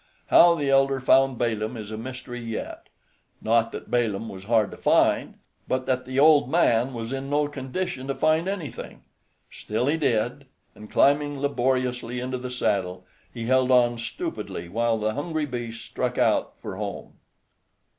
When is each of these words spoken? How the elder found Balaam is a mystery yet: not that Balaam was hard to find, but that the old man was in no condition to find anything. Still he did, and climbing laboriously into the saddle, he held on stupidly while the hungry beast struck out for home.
How 0.33 0.55
the 0.55 0.67
elder 0.67 0.99
found 0.99 1.37
Balaam 1.37 1.77
is 1.77 1.91
a 1.91 1.95
mystery 1.95 2.39
yet: 2.39 2.89
not 3.39 3.71
that 3.71 3.91
Balaam 3.91 4.29
was 4.29 4.45
hard 4.45 4.71
to 4.71 4.77
find, 4.77 5.35
but 5.67 5.85
that 5.85 6.05
the 6.05 6.17
old 6.19 6.49
man 6.49 6.95
was 6.95 7.13
in 7.13 7.29
no 7.29 7.47
condition 7.47 8.07
to 8.07 8.15
find 8.15 8.47
anything. 8.47 9.03
Still 9.51 9.85
he 9.85 9.97
did, 9.97 10.47
and 10.73 10.89
climbing 10.89 11.37
laboriously 11.39 12.19
into 12.19 12.39
the 12.39 12.49
saddle, 12.49 13.05
he 13.31 13.45
held 13.45 13.69
on 13.69 13.99
stupidly 13.99 14.67
while 14.69 14.97
the 14.97 15.13
hungry 15.13 15.45
beast 15.45 15.85
struck 15.85 16.17
out 16.17 16.53
for 16.57 16.77
home. 16.77 17.19